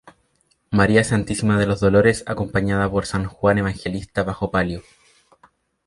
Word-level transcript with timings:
María 0.71 1.03
Santísima 1.03 1.59
de 1.59 1.67
los 1.67 1.79
Dolores 1.79 2.23
acompañada 2.25 2.89
por 2.89 3.05
San 3.05 3.25
Juan 3.27 3.59
Evangelista 3.59 4.23
bajo 4.23 4.49
palio. 4.49 4.81